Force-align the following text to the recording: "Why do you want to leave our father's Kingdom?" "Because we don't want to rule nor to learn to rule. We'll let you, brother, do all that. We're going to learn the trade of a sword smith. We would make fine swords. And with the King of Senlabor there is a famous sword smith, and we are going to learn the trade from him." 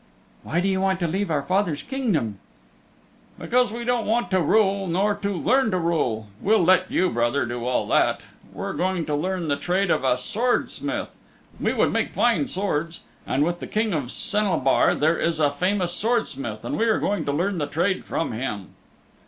"Why 0.41 0.61
do 0.61 0.67
you 0.67 0.81
want 0.81 0.99
to 1.01 1.07
leave 1.07 1.29
our 1.29 1.43
father's 1.43 1.83
Kingdom?" 1.83 2.39
"Because 3.37 3.71
we 3.71 3.83
don't 3.85 4.07
want 4.07 4.31
to 4.31 4.41
rule 4.41 4.87
nor 4.87 5.13
to 5.13 5.29
learn 5.29 5.69
to 5.69 5.77
rule. 5.77 6.25
We'll 6.41 6.63
let 6.63 6.89
you, 6.89 7.11
brother, 7.11 7.45
do 7.45 7.63
all 7.65 7.85
that. 7.89 8.21
We're 8.51 8.73
going 8.73 9.05
to 9.05 9.13
learn 9.15 9.47
the 9.47 9.57
trade 9.57 9.91
of 9.91 10.03
a 10.03 10.17
sword 10.17 10.71
smith. 10.71 11.09
We 11.59 11.71
would 11.73 11.93
make 11.93 12.13
fine 12.15 12.47
swords. 12.47 13.01
And 13.27 13.43
with 13.43 13.59
the 13.59 13.67
King 13.67 13.93
of 13.93 14.09
Senlabor 14.11 14.95
there 14.95 15.19
is 15.19 15.39
a 15.39 15.51
famous 15.51 15.93
sword 15.93 16.27
smith, 16.27 16.65
and 16.65 16.79
we 16.79 16.85
are 16.85 16.97
going 16.99 17.23
to 17.25 17.31
learn 17.31 17.59
the 17.59 17.67
trade 17.67 18.03
from 18.03 18.31
him." 18.31 18.69